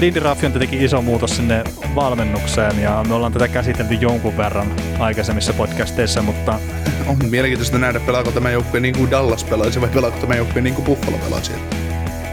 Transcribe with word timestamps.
Lindy 0.00 0.20
Raffion 0.20 0.52
teki 0.52 0.84
iso 0.84 1.02
muutos 1.02 1.36
sinne 1.36 1.64
valmennukseen 1.94 2.82
ja 2.82 3.04
me 3.08 3.14
ollaan 3.14 3.32
tätä 3.32 3.48
käsitelty 3.48 3.94
jonkun 3.94 4.36
verran 4.36 4.66
aikaisemmissa 4.98 5.52
podcasteissa, 5.52 6.22
mutta... 6.22 6.60
On 7.06 7.16
mielenkiintoista 7.30 7.78
nähdä, 7.78 8.00
pelaako 8.00 8.30
tämä 8.30 8.50
joukkue 8.50 8.80
niin 8.80 8.96
kuin 8.96 9.10
Dallas 9.10 9.44
pelaisi 9.44 9.80
vai 9.80 9.88
pelaako 9.88 10.18
tämä 10.20 10.34
joukkue 10.34 10.62
niin 10.62 10.74
kuin 10.74 10.84
Buffalo 10.84 11.18
pelaisi. 11.18 11.52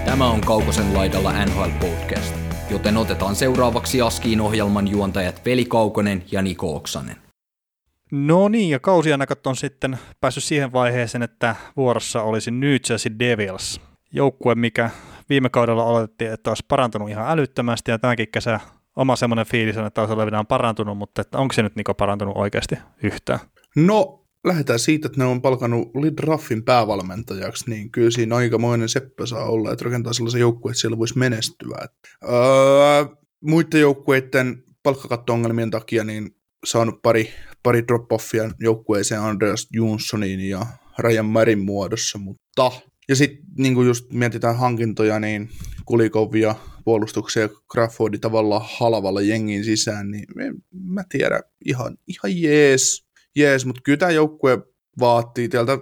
Tämä 0.05 0.29
on 0.29 0.41
Kaukosen 0.41 0.93
laidalla 0.93 1.45
NHL 1.45 1.69
Podcast, 1.79 2.35
joten 2.69 2.97
otetaan 2.97 3.35
seuraavaksi 3.35 4.01
Askiin 4.01 4.41
ohjelman 4.41 4.87
juontajat 4.87 5.41
Veli 5.45 5.65
Kaukonen 5.65 6.23
ja 6.31 6.41
Niko 6.41 6.75
Oksanen. 6.75 7.15
No 8.11 8.47
niin, 8.47 8.69
ja 8.69 8.79
kausianakat 8.79 9.47
on 9.47 9.55
sitten 9.55 9.97
päässyt 10.21 10.43
siihen 10.43 10.73
vaiheeseen, 10.73 11.23
että 11.23 11.55
vuorossa 11.77 12.21
olisi 12.21 12.51
New 12.51 12.75
Jersey 12.89 13.11
Devils. 13.19 13.81
Joukkue, 14.13 14.55
mikä 14.55 14.89
viime 15.29 15.49
kaudella 15.49 15.83
oletettiin, 15.83 16.31
että 16.31 16.49
olisi 16.49 16.65
parantunut 16.67 17.09
ihan 17.09 17.29
älyttömästi 17.29 17.91
ja 17.91 17.99
tämänkin 17.99 18.31
kesä 18.31 18.59
oma 18.95 19.15
semmoinen 19.15 19.45
fiilis 19.45 19.77
on, 19.77 19.85
että 19.85 20.01
olisi 20.01 20.13
olevinaan 20.13 20.47
parantunut, 20.47 20.97
mutta 20.97 21.21
että 21.21 21.37
onko 21.37 21.53
se 21.53 21.63
nyt 21.63 21.75
Niko 21.75 21.93
parantunut 21.93 22.37
oikeasti 22.37 22.75
yhtään? 23.03 23.39
No, 23.75 24.25
lähdetään 24.45 24.79
siitä, 24.79 25.07
että 25.07 25.19
ne 25.19 25.25
on 25.25 25.41
palkannut 25.41 25.91
Raffin 26.19 26.63
päävalmentajaksi, 26.63 27.69
niin 27.69 27.91
kyllä 27.91 28.11
siinä 28.11 28.35
aikamoinen 28.35 28.89
seppä 28.89 29.25
saa 29.25 29.45
olla, 29.45 29.71
että 29.71 29.85
rakentaa 29.85 30.13
sellaisen 30.13 30.41
joukkueen, 30.41 30.71
että 30.71 30.81
siellä 30.81 30.97
voisi 30.97 31.17
menestyä. 31.17 31.77
Öö, 32.23 33.05
muiden 33.41 33.81
joukkueiden 33.81 34.63
palkkakatto-ongelmien 34.83 35.71
takia 35.71 36.03
niin 36.03 36.29
saanut 36.65 37.01
pari, 37.01 37.33
pari 37.63 37.81
drop-offia 37.81 38.53
joukkueeseen 38.59 39.21
Andreas 39.21 39.67
Jonssoniin 39.71 40.39
ja 40.39 40.65
Rajan 40.97 41.25
Marin 41.25 41.59
muodossa, 41.59 42.17
mutta 42.17 42.71
ja 43.09 43.15
sitten 43.15 43.45
niin 43.57 43.85
just 43.85 44.11
mietitään 44.11 44.57
hankintoja, 44.57 45.19
niin 45.19 45.49
Kulikovia 45.85 46.55
puolustuksia 46.85 47.41
ja 47.41 47.49
Crawfordi 47.71 48.19
tavallaan 48.19 48.65
halvalla 48.79 49.21
jengin 49.21 49.63
sisään, 49.63 50.11
niin 50.11 50.41
en, 50.41 50.55
mä 50.83 51.03
tiedän, 51.09 51.41
ihan, 51.65 51.97
ihan 52.07 52.41
jees, 52.41 53.07
jees 53.35 53.65
mutta 53.65 53.81
kyllä 53.83 53.97
tämä 53.97 54.11
joukkue 54.11 54.57
vaatii, 54.99 55.49
täältä, 55.49 55.77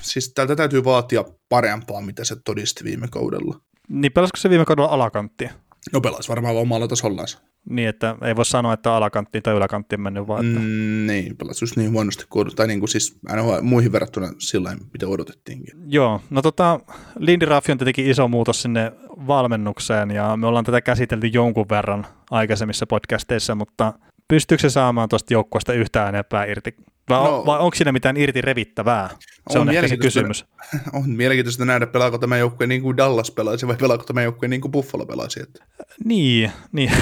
siis 0.00 0.32
täältä 0.34 0.56
täytyy 0.56 0.84
vaatia 0.84 1.24
parempaa, 1.48 2.00
mitä 2.00 2.24
se 2.24 2.36
todisti 2.44 2.84
viime 2.84 3.08
kaudella. 3.10 3.60
Niin 3.88 4.12
pelasiko 4.12 4.36
se 4.36 4.50
viime 4.50 4.64
kaudella 4.64 4.90
alakanttia? 4.90 5.52
No 5.92 6.00
pelasi 6.00 6.28
varmaan 6.28 6.56
omalla 6.56 6.88
tasollaan. 6.88 7.28
Niin, 7.70 7.88
että 7.88 8.16
ei 8.22 8.36
voi 8.36 8.44
sanoa, 8.44 8.72
että 8.72 8.94
alakanttiin 8.94 9.42
tai 9.42 9.54
yläkanttiin 9.54 10.00
mennyt 10.00 10.26
vaan. 10.26 10.46
Että... 10.46 10.60
Mm, 10.60 11.06
niin, 11.06 11.36
pelasi 11.36 11.64
just 11.64 11.76
niin 11.76 11.92
huonosti 11.92 12.24
kuin, 12.30 12.56
tai 12.56 12.66
niin 12.66 12.78
kuin 12.78 12.88
siis 12.88 13.18
aina 13.28 13.42
muihin 13.62 13.92
verrattuna 13.92 14.32
sillä 14.38 14.76
mitä 14.92 15.08
odotettiinkin. 15.08 15.74
Joo, 15.86 16.20
no 16.30 16.42
tota, 16.42 16.80
Lindy 17.18 17.46
Raffion 17.46 17.78
teki 17.78 18.10
iso 18.10 18.28
muutos 18.28 18.62
sinne 18.62 18.92
valmennukseen 19.26 20.10
ja 20.10 20.36
me 20.36 20.46
ollaan 20.46 20.64
tätä 20.64 20.80
käsitelty 20.80 21.26
jonkun 21.26 21.66
verran 21.70 22.06
aikaisemmissa 22.30 22.86
podcasteissa, 22.86 23.54
mutta 23.54 23.94
pystyykö 24.28 24.60
se 24.60 24.70
saamaan 24.70 25.08
tuosta 25.08 25.34
joukkueesta 25.34 25.72
yhtään 25.72 26.08
enempää 26.08 26.44
irti? 26.44 26.76
Vai, 27.08 27.24
no, 27.24 27.46
vai 27.46 27.58
onko 27.58 27.74
siinä 27.74 27.92
mitään 27.92 28.16
irti 28.16 28.40
revittävää? 28.40 29.10
Se 29.50 29.58
on, 29.58 29.68
on 29.68 29.74
ehkä 29.74 29.88
se 29.88 29.96
kysymys. 29.96 30.44
On 30.92 31.10
mielenkiintoista 31.10 31.64
nähdä, 31.64 31.86
pelaako 31.86 32.18
tämä 32.18 32.36
joukkue 32.36 32.66
niin 32.66 32.82
kuin 32.82 32.96
Dallas 32.96 33.30
pelaisi 33.30 33.66
vai 33.66 33.76
pelaako 33.76 34.04
tämä 34.04 34.22
joukkue 34.22 34.48
niin 34.48 34.60
kuin 34.60 34.72
Buffalo 34.72 35.06
pelaisi. 35.06 35.42
Että. 35.42 35.64
Niin, 36.04 36.52
niin. 36.72 36.92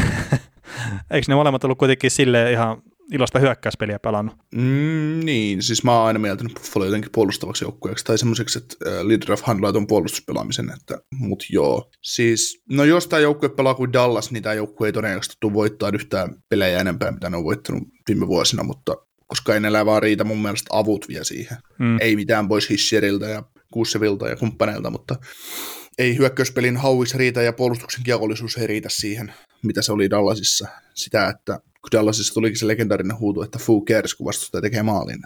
Eikö 1.11 1.25
ne 1.29 1.35
molemmat 1.35 1.65
ollut 1.65 1.79
kuitenkin 1.79 2.11
sille 2.11 2.53
ihan 2.53 2.83
ilosta 3.13 3.39
hyökkäyspeliä 3.39 3.99
pelannut? 3.99 4.35
Mm, 4.55 5.21
niin, 5.25 5.63
siis 5.63 5.85
mä 5.85 5.99
oon 5.99 6.07
aina 6.07 6.19
mieltänyt 6.19 6.55
Buffalo 6.55 6.85
jotenkin 6.85 7.11
puolustavaksi 7.15 7.65
joukkueeksi 7.65 8.05
tai 8.05 8.19
semmoiseksi, 8.19 8.59
että 8.59 8.77
äh, 8.87 9.07
leader 9.07 9.33
of 9.33 9.43
handlaa 9.43 9.73
tuon 9.73 9.87
puolustuspelaamisen, 9.87 10.73
että, 10.81 10.99
mut 11.13 11.45
joo. 11.51 11.91
Siis, 12.03 12.63
no 12.71 12.85
jos 12.85 13.07
tämä 13.07 13.21
joukkue 13.21 13.49
pelaa 13.49 13.75
kuin 13.75 13.93
Dallas, 13.93 14.31
niin 14.31 14.43
tämä 14.43 14.55
joukkue 14.55 14.89
ei 14.89 14.93
todennäköisesti 14.93 15.37
tule 15.41 15.55
voittaa 15.55 15.91
yhtään 15.95 16.37
pelejä 16.49 16.81
enempää, 16.81 17.13
mitä 17.13 17.31
ne 17.31 17.37
on 17.37 17.45
voittanut 17.45 17.83
viime 18.09 18.27
vuosina, 18.27 18.63
mutta 18.63 18.97
koska 19.27 19.55
ei 19.55 19.61
ne 19.61 19.87
vaan 19.87 20.03
riitä 20.03 20.25
mun 20.25 20.43
mielestä 20.43 20.69
avut 20.73 21.09
vielä 21.09 21.25
siihen. 21.25 21.59
Mm. 21.79 21.99
Ei 22.01 22.17
mitään 22.17 22.49
pois 22.49 22.71
Hisseriltä 22.71 23.27
ja 23.27 23.43
Kussevilta 23.73 24.29
ja 24.29 24.37
kumppaneilta, 24.37 24.91
mutta 24.91 25.17
ei 25.99 26.19
hyökkäyspelin 26.19 26.77
hauis 26.77 27.15
riitä 27.15 27.43
ja 27.43 27.53
puolustuksen 27.53 28.03
kiekollisuus 28.05 28.57
ei 28.57 28.67
riitä 28.67 28.89
siihen, 28.89 29.35
mitä 29.63 29.83
se 29.83 29.93
oli 29.93 30.11
Dallasissa. 30.11 30.69
Sitä, 30.95 31.29
että 31.29 31.53
kun 31.57 31.89
Dallasissa 31.93 32.35
tulikin 32.35 32.59
se 32.59 32.67
legendaarinen 32.67 33.19
huuto, 33.19 33.45
että 33.45 33.59
Fu 33.59 33.85
cares, 33.85 34.15
kun 34.15 34.27
vastustaja 34.27 34.63
tekee 34.63 34.83
maalin. 34.83 35.19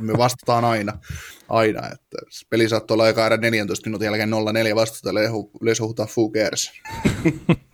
Me 0.00 0.12
vastataan 0.18 0.64
aina, 0.64 0.98
aina 1.48 1.86
että 1.86 2.18
peli 2.50 2.68
saattoi 2.68 2.94
olla 2.94 3.04
aika 3.04 3.36
14 3.36 3.88
minuutin 3.88 4.06
jälkeen 4.06 4.32
0-4 4.72 4.74
vastustajalle 4.74 5.20
yleensä 5.60 5.84
huutaa 5.84 6.06
Fu 6.06 6.32
cares. 6.32 6.72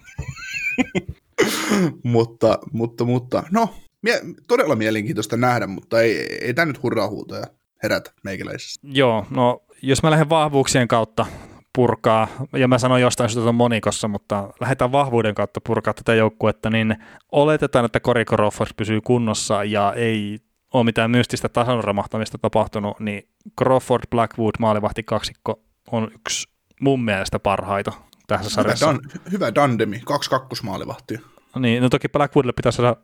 mutta, 2.04 2.58
mutta, 2.72 3.04
mutta, 3.04 3.42
no, 3.50 3.74
mie- 4.02 4.20
todella 4.48 4.76
mielenkiintoista 4.76 5.36
nähdä, 5.36 5.66
mutta 5.66 6.00
ei, 6.00 6.38
ei 6.40 6.54
tämä 6.54 6.66
nyt 6.66 6.82
hurraa 6.82 7.08
huutoja 7.08 7.44
herätä 7.82 8.12
meikäläisessä. 8.24 8.80
Joo, 8.84 9.26
no 9.30 9.62
jos 9.82 10.02
mä 10.02 10.10
lähden 10.10 10.28
vahvuuksien 10.28 10.88
kautta 10.88 11.26
purkaa, 11.74 12.28
ja 12.52 12.68
mä 12.68 12.78
sanoin 12.78 13.02
jostain 13.02 13.30
syystä 13.30 13.52
monikossa, 13.52 14.08
mutta 14.08 14.52
lähdetään 14.60 14.92
vahvuuden 14.92 15.34
kautta 15.34 15.60
purkaa 15.66 15.94
tätä 15.94 16.14
joukkuetta, 16.14 16.70
niin 16.70 16.96
oletetaan, 17.32 17.84
että 17.84 18.00
Cory 18.00 18.24
Crawford 18.24 18.70
pysyy 18.76 19.00
kunnossa 19.00 19.64
ja 19.64 19.92
ei 19.96 20.38
ole 20.74 20.84
mitään 20.84 21.10
mystistä 21.10 21.48
tason 21.48 21.84
romahtamista 21.84 22.38
tapahtunut, 22.38 23.00
niin 23.00 23.28
Crawford 23.58 24.02
Blackwood 24.10 24.54
maalivahti 24.58 25.02
kaksikko 25.02 25.62
on 25.92 26.10
yksi 26.14 26.48
mun 26.80 27.04
mielestä 27.04 27.38
parhaita 27.38 27.92
tässä 28.26 28.50
sarjassa. 28.50 28.86
Hyvä, 28.88 28.98
dan, 29.02 29.22
hyvä 29.32 29.54
dandemi, 29.54 30.00
kaksi 30.04 30.30
kakkosmaalivahtia. 30.30 31.20
Niin, 31.58 31.82
no 31.82 31.88
toki 31.88 32.08
Blackwoodille 32.08 32.52
pitäisi 32.52 32.76
saada 32.76 32.96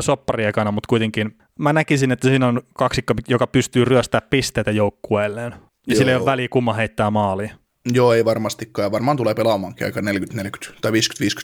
soppari 0.00 0.44
ekana, 0.44 0.72
mutta 0.72 0.88
kuitenkin 0.88 1.38
mä 1.58 1.72
näkisin, 1.72 2.12
että 2.12 2.28
siinä 2.28 2.46
on 2.46 2.62
kaksikko, 2.74 3.14
joka 3.28 3.46
pystyy 3.46 3.84
ryöstämään 3.84 4.28
pisteitä 4.30 4.70
joukkueelleen. 4.70 5.54
Ja 5.86 5.96
sillä 5.96 6.10
ei 6.10 6.16
ole 6.16 6.24
väliä, 6.24 6.48
kumma 6.48 6.72
heittää 6.72 7.10
maaliin. 7.10 7.50
Joo, 7.92 8.12
ei 8.12 8.24
varmastikaan. 8.24 8.86
Ja 8.86 8.92
varmaan 8.92 9.16
tulee 9.16 9.34
pelaamaankin 9.34 9.86
aika 9.86 10.00
40-40 10.00 10.04
tai 10.80 10.90
50-50 10.90 10.94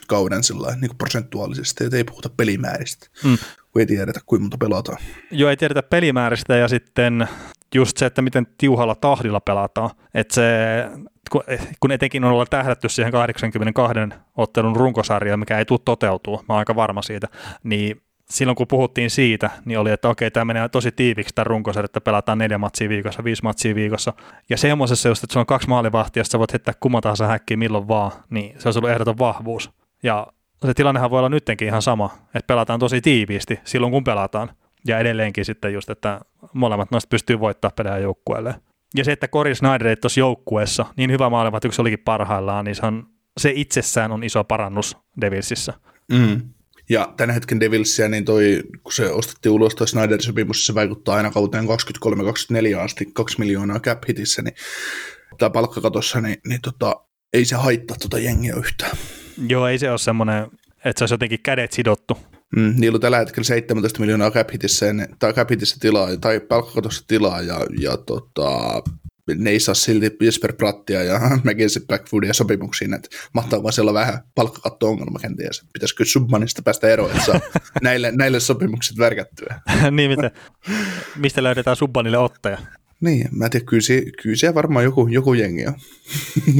kauden 0.07 0.43
sillä 0.43 0.67
niin 0.71 0.89
kuin 0.89 0.97
prosentuaalisesti, 0.97 1.83
että 1.83 1.97
ei 1.97 2.03
puhuta 2.03 2.29
pelimääristä, 2.37 3.07
mm. 3.23 3.37
kun 3.71 3.79
ei 3.79 3.85
tiedetä, 3.85 4.19
kuinka 4.25 4.41
monta 4.41 4.57
pelataan. 4.57 4.97
Joo, 5.31 5.49
ei 5.49 5.57
tiedetä 5.57 5.83
pelimääristä 5.83 6.55
ja 6.55 6.67
sitten 6.67 7.27
just 7.75 7.97
se, 7.97 8.05
että 8.05 8.21
miten 8.21 8.47
tiuhalla 8.57 8.95
tahdilla 8.95 9.39
pelataan. 9.39 9.89
Että 10.13 10.35
se, 10.35 10.43
kun 11.79 11.91
etenkin 11.91 12.23
on 12.23 12.31
olla 12.31 12.45
tähdätty 12.45 12.89
siihen 12.89 13.11
82 13.11 13.99
ottelun 14.37 14.75
runkosarjaan, 14.75 15.39
mikä 15.39 15.57
ei 15.57 15.65
tule 15.65 15.79
toteutua, 15.85 16.43
mä 16.47 16.53
oon 16.53 16.59
aika 16.59 16.75
varma 16.75 17.01
siitä, 17.01 17.27
niin 17.63 18.01
silloin 18.29 18.55
kun 18.55 18.67
puhuttiin 18.67 19.09
siitä, 19.09 19.49
niin 19.65 19.79
oli, 19.79 19.91
että 19.91 20.09
okei, 20.09 20.31
tämä 20.31 20.45
menee 20.45 20.69
tosi 20.69 20.91
tiiviksi 20.91 21.35
tämä 21.35 21.43
runkosarja, 21.43 21.85
että 21.85 22.01
pelataan 22.01 22.37
neljä 22.37 22.57
matsia 22.57 22.89
viikossa, 22.89 23.23
viisi 23.23 23.43
matsia 23.43 23.75
viikossa. 23.75 24.13
Ja 24.49 24.57
semmoisessa 24.57 25.09
just, 25.09 25.23
että 25.23 25.33
se 25.33 25.39
on 25.39 25.45
kaksi 25.45 25.67
maalivahtia, 25.67 26.23
sä 26.23 26.39
voit 26.39 26.53
heittää 26.53 26.73
kumman 26.79 27.01
tahansa 27.01 27.27
häkkiä 27.27 27.57
milloin 27.57 27.87
vaan, 27.87 28.11
niin 28.29 28.55
se 28.59 28.69
on 28.69 28.73
ollut 28.77 28.89
ehdoton 28.89 29.17
vahvuus. 29.19 29.71
Ja 30.03 30.27
se 30.65 30.73
tilannehan 30.73 31.11
voi 31.11 31.19
olla 31.19 31.29
nyttenkin 31.29 31.67
ihan 31.67 31.81
sama, 31.81 32.09
että 32.25 32.47
pelataan 32.47 32.79
tosi 32.79 33.01
tiiviisti 33.01 33.59
silloin 33.63 33.91
kun 33.91 34.03
pelataan. 34.03 34.49
Ja 34.87 34.99
edelleenkin 34.99 35.45
sitten 35.45 35.73
just, 35.73 35.89
että 35.89 36.21
molemmat 36.53 36.91
noista 36.91 37.09
pystyy 37.09 37.39
voittamaan 37.39 37.73
pelejä 37.75 37.97
joukkueelle. 37.97 38.55
Ja 38.95 39.03
se, 39.03 39.11
että 39.11 39.27
Cory 39.27 39.55
Snyder 39.55 39.87
ei 39.87 39.95
tuossa 39.95 40.19
joukkueessa, 40.19 40.85
niin 40.97 41.11
hyvä 41.11 41.29
maalivahti, 41.29 41.71
se 41.71 41.81
olikin 41.81 41.99
parhaillaan, 41.99 42.65
niin 42.65 42.75
se, 42.75 42.85
on, 42.85 43.07
se 43.37 43.51
itsessään 43.55 44.11
on 44.11 44.23
iso 44.23 44.43
parannus 44.43 44.97
Devilsissä. 45.21 45.73
Mm. 46.11 46.41
Ja 46.89 47.13
tämän 47.17 47.33
hetken 47.33 47.59
Devilsia, 47.59 48.09
niin 48.09 48.25
toi, 48.25 48.63
kun 48.83 48.93
se 48.93 49.11
ostettiin 49.11 49.51
ulos 49.51 49.75
toi 49.75 49.87
Snyder-sopimus, 49.87 50.65
se 50.65 50.75
vaikuttaa 50.75 51.15
aina 51.15 51.31
kauteen 51.31 51.65
23-24 51.65 52.79
asti 52.79 53.05
2 53.13 53.39
miljoonaa 53.39 53.79
cap 53.79 54.03
hitissä, 54.07 54.41
niin 54.41 54.55
tämä 55.37 55.49
palkkakatossa, 55.49 56.21
niin, 56.21 56.37
niin 56.47 56.61
tota, 56.61 56.95
ei 57.33 57.45
se 57.45 57.55
haittaa 57.55 57.97
tota 57.97 58.19
jengiä 58.19 58.55
yhtään. 58.55 58.97
Joo, 59.47 59.67
ei 59.67 59.79
se 59.79 59.89
ole 59.89 59.97
semmoinen, 59.97 60.43
että 60.85 60.99
se 60.99 61.03
olisi 61.03 61.13
jotenkin 61.13 61.39
kädet 61.43 61.71
sidottu. 61.71 62.17
Mm, 62.55 62.73
niillä 62.77 62.95
on 62.95 63.01
tällä 63.01 63.17
hetkellä 63.17 63.43
17 63.43 63.99
miljoonaa 63.99 64.31
cap 64.31 64.51
hitissä, 64.53 64.85
tai 65.19 65.33
cap 65.33 65.49
hitissä 65.49 65.77
tilaa, 65.79 66.17
tai 66.17 66.39
palkkakatossa 66.39 67.03
tilaa, 67.07 67.41
ja, 67.41 67.59
ja 67.79 67.97
tota, 67.97 68.81
ne 69.35 69.49
ei 69.49 69.59
saa 69.59 69.75
silti 69.75 70.11
Jesper 70.21 70.53
Prattia 70.53 71.03
ja 71.03 71.19
Mackenzie 71.43 71.81
Blackwoodia 71.87 72.33
sopimuksiin, 72.33 72.93
että 72.93 73.09
mahtaako 73.33 73.71
siellä 73.71 73.93
vähän 73.93 74.19
palkkakatto-ongelma 74.35 75.19
kenties. 75.19 75.65
Pitäisikö 75.73 76.05
Submanista 76.05 76.61
päästä 76.61 76.87
eroon, 76.87 77.11
että 77.11 77.25
saa 77.25 77.39
näille, 77.83 78.11
näille 78.11 78.39
sopimukset 78.39 78.97
värkättyä. 78.97 79.61
niin, 79.91 80.11
miten, 80.11 80.31
mistä 81.15 81.43
löydetään 81.43 81.75
Subbanille 81.75 82.17
ottaja? 82.17 82.57
Niin, 83.01 83.29
mä 83.31 83.45
en 83.45 83.51
tiedä, 83.51 83.65
kyllä, 83.65 83.81
siellä, 83.81 84.11
kyllä 84.21 84.35
siellä 84.35 84.55
varmaan 84.55 84.85
joku, 84.85 85.07
joku 85.07 85.33
jengi 85.33 85.67
on. 85.67 85.73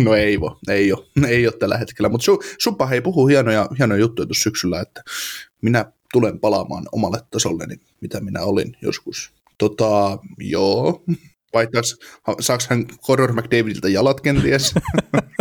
no 0.03 0.15
ei 0.15 0.39
voi, 0.39 0.55
ei 0.67 0.93
ole, 0.93 1.05
ei 1.27 1.47
ole 1.47 1.53
tällä 1.59 1.77
hetkellä, 1.77 2.09
mutta 2.09 2.25
su, 2.25 2.39
Suppa 2.59 2.85
hei 2.85 3.01
puhuu 3.01 3.27
hienoja, 3.27 3.69
hienoja 3.79 3.99
juttuja 3.99 4.25
tuossa 4.25 4.43
syksyllä, 4.43 4.81
että 4.81 5.03
minä 5.61 5.85
tulen 6.13 6.39
palaamaan 6.39 6.85
omalle 6.91 7.19
tasolleni, 7.31 7.75
mitä 8.01 8.19
minä 8.19 8.41
olin 8.41 8.77
joskus. 8.81 9.33
Tota, 9.57 10.17
joo, 10.37 11.03
vaihtaisi, 11.53 11.95
saako 12.39 12.63
hän 12.69 12.85
Conor 12.87 13.33
McDavidilta 13.33 13.89
jalat 13.89 14.21
kenties? 14.21 14.73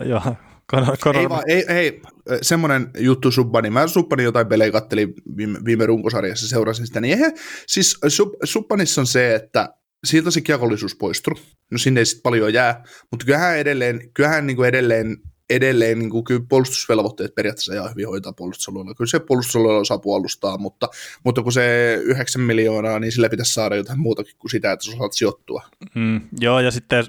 Joo, 0.10 0.36
Conor, 0.72 0.96
Conor... 0.96 1.20
Ei, 1.22 1.28
vaan, 1.28 1.42
ei, 1.46 1.64
ei, 1.68 2.02
semmoinen 2.42 2.90
juttu 2.98 3.30
Subbani. 3.30 3.70
Mä 3.70 3.86
Subbani 3.86 4.22
jotain 4.22 4.46
pelejä 4.46 4.72
kattelin 4.72 5.14
viime, 5.36 5.58
viime 5.64 5.86
runkosarjassa, 5.86 6.48
seurasin 6.48 6.86
sitä. 6.86 7.00
Niin 7.00 7.12
eihän, 7.12 7.32
siis 7.66 7.98
Sub, 8.08 8.28
Subbanissa 8.44 9.00
on 9.00 9.06
se, 9.06 9.34
että 9.34 9.68
siitä 10.04 10.30
se 10.30 10.40
kiekollisuus 10.40 10.96
poistuu. 10.96 11.34
No 11.70 11.78
sinne 11.78 12.00
ei 12.00 12.06
sitten 12.06 12.22
paljon 12.22 12.54
jää, 12.54 12.84
mutta 13.10 13.26
kyllähän 13.26 13.58
edelleen, 13.58 14.10
kyllähän 14.14 14.46
niin 14.46 14.56
kuin 14.56 14.68
edelleen 14.68 15.16
edelleen 15.54 15.98
niin 15.98 16.10
kuin, 16.10 16.24
kyllä 16.24 16.44
puolustusvelvoitteet 16.48 17.34
periaatteessa 17.34 17.74
ihan 17.74 17.90
hyvin 17.90 18.08
hoitaa 18.08 18.32
puolustusalueella. 18.32 18.94
Kyllä 18.94 19.10
se 19.10 19.20
puolustusalueella 19.20 19.80
osaa 19.80 19.98
puolustaa, 19.98 20.58
mutta, 20.58 20.88
mutta 21.24 21.42
kun 21.42 21.52
se 21.52 21.94
9 22.02 22.42
miljoonaa, 22.42 22.98
niin 22.98 23.12
sillä 23.12 23.28
pitäisi 23.28 23.54
saada 23.54 23.76
jotain 23.76 24.00
muutakin 24.00 24.34
kuin 24.38 24.50
sitä, 24.50 24.72
että 24.72 24.84
sä 24.84 24.92
osaat 24.92 25.12
sijoittua. 25.12 25.62
Mm, 25.94 26.20
joo, 26.40 26.60
ja 26.60 26.70
sitten 26.70 27.04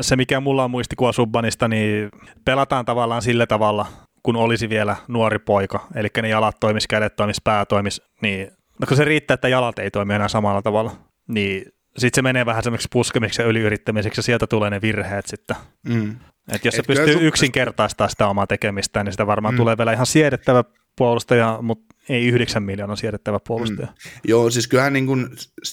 se, 0.00 0.16
mikä 0.16 0.40
mulla 0.40 0.64
on 0.64 0.70
muistikuva 0.70 1.12
Subbanista, 1.12 1.68
niin 1.68 2.08
pelataan 2.44 2.84
tavallaan 2.84 3.22
sillä 3.22 3.46
tavalla, 3.46 3.86
kun 4.22 4.36
olisi 4.36 4.68
vielä 4.68 4.96
nuori 5.08 5.38
poika, 5.38 5.86
eli 5.94 6.08
ne 6.22 6.28
jalat 6.28 6.60
toimis, 6.60 6.86
kädet 6.86 7.16
toimis, 7.16 7.40
pää 7.44 7.66
toimis, 7.66 8.02
niin 8.22 8.50
no 8.80 8.86
kun 8.88 8.96
se 8.96 9.04
riittää, 9.04 9.34
että 9.34 9.48
jalat 9.48 9.78
ei 9.78 9.90
toimi 9.90 10.14
enää 10.14 10.28
samalla 10.28 10.62
tavalla, 10.62 10.92
niin 11.28 11.72
sitten 11.96 12.18
se 12.18 12.22
menee 12.22 12.46
vähän 12.46 12.62
semmoiksi 12.62 12.88
puskemiksi 12.92 13.42
ja 13.42 13.48
yliyrittämiseksi 13.48 14.18
ja 14.18 14.22
sieltä 14.22 14.46
tulee 14.46 14.70
ne 14.70 14.80
virheet 14.80 15.26
sitten. 15.26 15.56
Mm. 15.88 16.16
Et 16.54 16.64
jos 16.64 16.74
Et 16.74 16.76
se 16.76 16.82
pystyy 16.86 17.12
sun... 17.12 17.22
yksinkertaistamaan 17.22 18.10
sitä 18.10 18.28
omaa 18.28 18.46
tekemistään, 18.46 19.06
niin 19.06 19.12
sitä 19.12 19.26
varmaan 19.26 19.54
mm. 19.54 19.56
tulee 19.56 19.78
vielä 19.78 19.92
ihan 19.92 20.06
siedettävä 20.06 20.64
puolustaja, 20.96 21.58
mutta 21.62 21.94
ei 22.08 22.26
yhdeksän 22.26 22.62
miljoonaa 22.62 22.96
siedettävä 22.96 23.38
puolustaja. 23.46 23.86
Mm. 23.86 24.10
Joo, 24.24 24.50
siis 24.50 24.68
kyllähän 24.68 24.92
niin 24.92 25.06
kun, 25.06 25.30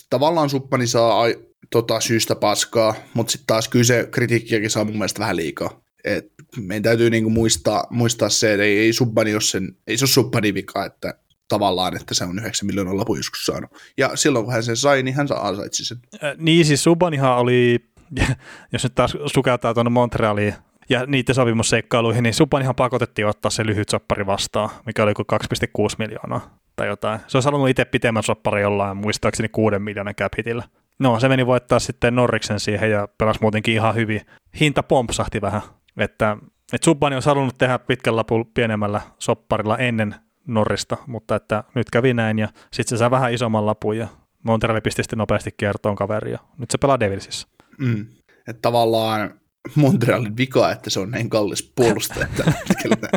tavallaan 0.10 0.50
suppani 0.50 0.88
saa 0.88 1.22
ai, 1.22 1.36
tota, 1.72 2.00
syystä 2.00 2.36
paskaa, 2.36 2.96
mutta 3.14 3.32
sitten 3.32 3.48
taas 3.48 3.68
kyllä 3.68 3.86
se 3.86 4.08
kritiikkiäkin 4.12 4.70
saa 4.70 4.84
mun 4.84 4.94
mielestä 4.94 5.20
vähän 5.20 5.36
liikaa. 5.36 5.82
Et 6.04 6.34
meidän 6.58 6.84
täytyy 6.84 7.10
niin 7.10 7.32
muistaa, 7.32 7.88
muistaa 7.90 8.30
se, 8.30 8.54
että 8.54 8.64
ei, 8.64 8.80
ei, 8.80 8.94
subbani 8.94 9.34
ole 9.34 9.42
sen, 9.42 9.78
ei 9.88 9.98
se 9.98 10.04
ole 10.04 10.10
subbani 10.10 10.54
vika, 10.54 10.86
että 10.86 11.14
tavallaan, 11.48 11.96
että 11.96 12.14
se 12.14 12.24
on 12.24 12.40
9 12.40 12.68
miljoonaa 12.68 12.98
lapun 12.98 13.18
joskus 13.18 13.46
saanut. 13.46 13.72
Ja 13.98 14.12
silloin 14.16 14.46
kun 14.46 14.54
hän 14.54 14.64
sen 14.64 14.78
sai, 14.78 15.04
niin 15.04 15.16
hän 15.16 15.28
ansaitsi 15.40 15.86
sen. 15.86 15.98
Äh, 16.24 16.36
niin 16.38 16.66
siis 16.66 16.84
Subanihan 16.84 17.38
oli, 17.38 17.80
jos 18.74 18.84
nyt 18.84 18.96
taas 18.96 19.18
sukeltaa 19.34 19.74
tuonne 19.74 19.90
Montrealiin 19.90 20.54
ja 20.90 21.06
niiden 21.06 21.36
sopimusseikkailuihin, 21.36 22.24
niin 22.24 22.34
Subanihan 22.34 22.76
pakotettiin 22.76 23.28
ottaa 23.28 23.52
se 23.52 23.66
lyhyt 23.66 23.90
soppari 23.90 24.26
vastaan, 24.26 24.70
mikä 24.86 25.04
oli 25.04 25.14
kuin 25.14 25.26
2,6 25.34 25.96
miljoonaa 25.98 26.58
tai 26.76 26.88
jotain. 26.88 27.20
Se 27.28 27.38
olisi 27.38 27.48
halunnut 27.48 27.70
itse 27.70 27.86
pitemmän 27.86 28.24
soppari 28.24 28.62
jollain, 28.62 28.98
muistaakseni 28.98 29.50
6 29.50 29.80
miljoonan 29.80 30.16
capitillä. 30.16 30.64
No, 31.00 31.20
se 31.20 31.30
meni 31.30 31.46
voittaa 31.46 31.80
sitten 31.80 32.16
Norriksen 32.16 32.60
siihen 32.60 32.92
ja 32.92 33.08
pelasi 33.18 33.40
muutenkin 33.42 33.74
ihan 33.74 33.96
hyvin. 33.96 34.22
Hinta 34.60 34.84
pompsahti 34.84 35.42
vähän, 35.42 35.62
että, 35.98 36.38
että 36.74 36.86
Subani 36.86 37.16
olisi 37.16 37.30
halunnut 37.30 37.58
tehdä 37.58 37.80
pitkän 37.80 38.16
lapun 38.16 38.46
pienemmällä 38.54 39.02
sopparilla 39.20 39.78
ennen 39.78 40.16
Norrista, 40.48 40.98
mutta 41.08 41.36
että 41.36 41.64
nyt 41.76 41.90
kävi 41.92 42.14
näin 42.14 42.40
ja 42.40 42.48
sitten 42.74 42.98
se 42.98 43.00
saa 43.00 43.12
vähän 43.12 43.34
isomman 43.34 43.66
lapun 43.66 43.98
ja 43.98 44.08
Montreal 44.44 44.82
pisti 44.82 45.04
sitten 45.04 45.20
nopeasti 45.20 45.52
kiertoon 45.58 45.96
kaveria. 45.96 46.40
Nyt 46.58 46.72
se 46.72 46.78
pelaa 46.78 47.00
Devilsissä. 47.00 47.48
Mm. 47.78 48.06
Että 48.48 48.62
tavallaan 48.62 49.34
Montrealin 49.76 50.38
vika, 50.38 50.72
että 50.72 50.90
se 50.90 51.00
on 51.00 51.12
näin 51.12 51.30
kallis 51.30 51.72
puolustaja 51.76 52.28
tällä 52.38 52.54
hetkellä. 52.70 53.10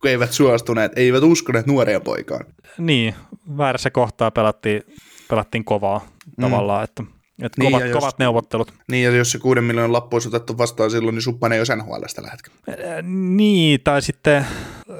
kun 0.00 0.10
eivät 0.10 0.32
suostuneet, 0.32 0.92
eivät 0.96 1.22
uskoneet 1.22 1.66
nuoria 1.66 2.00
poikaan. 2.00 2.44
Niin, 2.78 3.14
väärässä 3.56 3.90
kohtaa 3.90 4.30
pelattiin, 4.30 4.82
pelattiin 5.28 5.64
kovaa 5.64 6.06
mm. 6.36 6.40
tavallaan, 6.40 6.84
että 6.84 7.02
että 7.42 7.62
niin, 7.62 7.72
kovat, 7.72 7.88
jos, 7.88 7.98
kovat 7.98 8.18
neuvottelut. 8.18 8.74
Niin, 8.90 9.04
ja 9.04 9.10
jos 9.10 9.32
se 9.32 9.38
kuuden 9.38 9.64
miljoonan 9.64 9.92
lappu 9.92 10.16
olisi 10.16 10.28
otettu 10.28 10.58
vastaan 10.58 10.90
silloin, 10.90 11.14
niin 11.14 11.22
Suppan 11.22 11.52
ei 11.52 11.60
ole 11.60 11.76
NHL 11.76 12.04
tällä 12.14 12.30
hetkellä. 12.30 13.02
Niin, 13.36 13.80
tai 13.84 14.02
sitten 14.02 14.46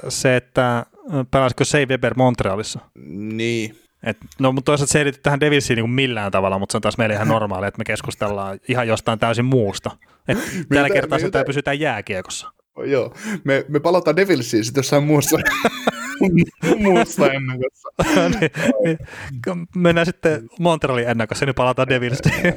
se, 0.09 0.35
että 0.35 0.85
pelasiko 1.31 1.65
Save 1.65 1.85
Weber 1.85 2.13
Montrealissa. 2.17 2.79
Niin. 3.33 3.79
Et, 4.03 4.17
no, 4.39 4.51
mutta 4.51 4.65
toisaalta 4.65 4.91
se 4.91 4.99
ei 4.99 5.05
liity 5.05 5.19
tähän 5.23 5.39
Devilsiin 5.39 5.77
niin 5.77 5.89
millään 5.89 6.31
tavalla, 6.31 6.59
mutta 6.59 6.73
se 6.73 6.77
on 6.77 6.81
taas 6.81 6.97
meille 6.97 7.15
ihan 7.15 7.27
normaali, 7.37 7.67
että 7.67 7.77
me 7.77 7.83
keskustellaan 7.83 8.59
ihan 8.67 8.87
jostain 8.87 9.19
täysin 9.19 9.45
muusta. 9.45 9.91
Tällä 10.69 10.89
kertaa 10.89 11.19
sitä 11.19 11.43
pysytään 11.45 11.79
jääkiekossa. 11.79 12.51
Joo, 12.85 13.13
me, 13.43 13.65
me 13.67 13.79
palataan 13.79 14.15
Devilsiin 14.15 14.65
sitten 14.65 14.79
jossain 14.79 15.03
muussa, 15.03 15.37
muussa 16.83 17.31
ennakossa. 17.31 17.89
niin, 18.39 18.51
niin, 18.83 19.67
mennään 19.75 20.05
sitten 20.05 20.49
Montrealin 20.59 21.07
ennakossa, 21.07 21.45
niin 21.45 21.55
palataan 21.55 21.89
Devilsiin. 21.89 22.53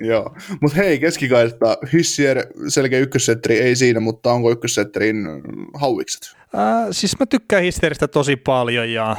Joo, 0.00 0.36
mutta 0.60 0.76
hei, 0.76 0.98
keskikaista, 0.98 1.76
Hissier, 1.92 2.46
selkeä 2.68 2.98
ykkössetteri, 2.98 3.60
ei 3.60 3.76
siinä, 3.76 4.00
mutta 4.00 4.32
onko 4.32 4.50
ykkössetterin 4.50 5.16
hauikset? 5.74 6.36
Äh, 6.54 6.86
siis 6.90 7.18
mä 7.20 7.26
tykkään 7.26 7.62
Hissieristä 7.62 8.08
tosi 8.08 8.36
paljon 8.36 8.92
ja 8.92 9.16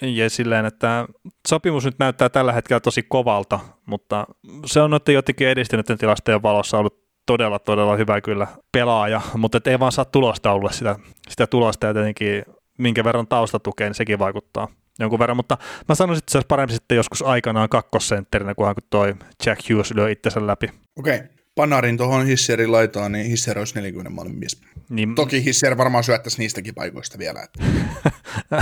ja 0.00 0.30
silleen, 0.30 0.66
että 0.66 1.06
sopimus 1.48 1.84
nyt 1.84 1.98
näyttää 1.98 2.28
tällä 2.28 2.52
hetkellä 2.52 2.80
tosi 2.80 3.02
kovalta, 3.02 3.60
mutta 3.86 4.26
se 4.66 4.80
on 4.80 4.90
noiden 4.90 5.14
jotenkin 5.14 5.48
edistyneiden 5.48 5.98
tilastojen 5.98 6.42
valossa 6.42 6.78
ollut 6.78 7.03
todella, 7.26 7.58
todella 7.58 7.96
hyvä 7.96 8.20
kyllä 8.20 8.46
pelaaja, 8.72 9.20
mutta 9.34 9.60
ei 9.66 9.80
vaan 9.80 9.92
saa 9.92 10.04
tulostaululle 10.04 10.72
sitä, 10.72 10.96
sitä 11.28 11.46
tulosta 11.46 11.86
ja 11.86 11.94
tietenkin 11.94 12.42
minkä 12.78 13.04
verran 13.04 13.26
tausta 13.26 13.58
tukee, 13.58 13.86
niin 13.86 13.94
sekin 13.94 14.18
vaikuttaa 14.18 14.68
jonkun 14.98 15.18
verran, 15.18 15.36
mutta 15.36 15.58
mä 15.88 15.94
sanoisin, 15.94 16.20
että 16.20 16.32
se 16.32 16.38
olisi 16.38 16.46
parempi 16.46 16.72
sitten 16.72 16.96
joskus 16.96 17.22
aikanaan 17.22 17.68
kakkosentterinä, 17.68 18.54
kunhan 18.54 18.74
kun 18.74 18.82
toi 18.90 19.14
Jack 19.46 19.70
Hughes 19.70 19.94
lyö 19.94 20.10
itsensä 20.10 20.46
läpi. 20.46 20.70
Okei, 20.96 21.16
okay. 21.16 21.28
Panarin 21.54 21.96
tuohon 21.96 22.26
Hisserin 22.26 22.72
laitaan, 22.72 23.12
niin 23.12 23.26
Hisser 23.26 23.58
olisi 23.58 23.74
40 23.74 24.10
maalin 24.10 24.34
mies. 24.34 24.60
Niin, 24.88 25.14
Toki 25.14 25.44
Hisser 25.44 25.76
varmaan 25.76 26.04
syöttäisi 26.04 26.38
niistäkin 26.38 26.74
paikoista 26.74 27.18
vielä. 27.18 27.40
Että. 27.42 27.64